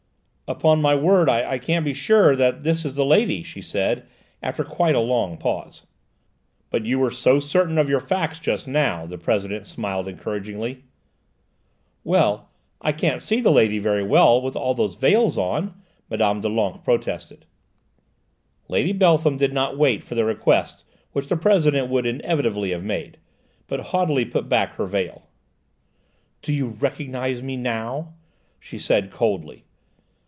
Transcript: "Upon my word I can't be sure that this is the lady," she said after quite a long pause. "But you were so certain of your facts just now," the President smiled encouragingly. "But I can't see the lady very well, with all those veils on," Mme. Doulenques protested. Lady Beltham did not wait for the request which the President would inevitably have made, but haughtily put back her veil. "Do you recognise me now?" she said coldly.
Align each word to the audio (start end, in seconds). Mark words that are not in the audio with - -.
"Upon 0.47 0.81
my 0.81 0.95
word 0.95 1.29
I 1.29 1.57
can't 1.59 1.85
be 1.85 1.93
sure 1.93 2.35
that 2.35 2.63
this 2.63 2.83
is 2.83 2.95
the 2.95 3.05
lady," 3.05 3.41
she 3.41 3.61
said 3.61 4.05
after 4.43 4.65
quite 4.65 4.95
a 4.95 4.99
long 4.99 5.37
pause. 5.37 5.87
"But 6.69 6.85
you 6.85 6.99
were 6.99 7.09
so 7.09 7.39
certain 7.39 7.77
of 7.77 7.87
your 7.87 8.01
facts 8.01 8.37
just 8.37 8.67
now," 8.67 9.05
the 9.05 9.17
President 9.17 9.65
smiled 9.65 10.09
encouragingly. 10.09 10.83
"But 12.05 12.45
I 12.81 12.91
can't 12.91 13.21
see 13.21 13.39
the 13.39 13.49
lady 13.49 13.79
very 13.79 14.03
well, 14.03 14.41
with 14.41 14.57
all 14.57 14.73
those 14.73 14.95
veils 14.97 15.37
on," 15.37 15.73
Mme. 16.09 16.41
Doulenques 16.41 16.83
protested. 16.83 17.45
Lady 18.67 18.91
Beltham 18.91 19.37
did 19.37 19.53
not 19.53 19.77
wait 19.77 20.03
for 20.03 20.15
the 20.15 20.25
request 20.25 20.83
which 21.13 21.27
the 21.27 21.37
President 21.37 21.89
would 21.89 22.05
inevitably 22.05 22.71
have 22.71 22.83
made, 22.83 23.19
but 23.67 23.79
haughtily 23.79 24.25
put 24.25 24.49
back 24.49 24.73
her 24.73 24.85
veil. 24.85 25.29
"Do 26.41 26.51
you 26.51 26.67
recognise 26.67 27.41
me 27.41 27.55
now?" 27.55 28.15
she 28.59 28.77
said 28.79 29.11
coldly. 29.11 29.63